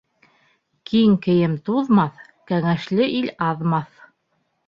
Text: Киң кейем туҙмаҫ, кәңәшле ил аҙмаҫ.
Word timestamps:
Киң 0.91 1.11
кейем 1.25 1.51
туҙмаҫ, 1.67 2.25
кәңәшле 2.53 3.09
ил 3.19 3.31
аҙмаҫ. 3.51 4.03